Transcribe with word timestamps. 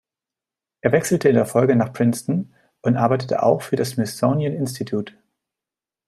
Er 0.81 0.93
wechselte 0.93 1.29
in 1.29 1.35
der 1.35 1.45
Folge 1.45 1.75
nach 1.75 1.93
Princeton 1.93 2.55
und 2.81 2.95
arbeitete 2.97 3.43
auch 3.43 3.61
für 3.61 3.75
das 3.75 3.89
Smithsonian 3.91 4.51
Institute. 4.51 5.13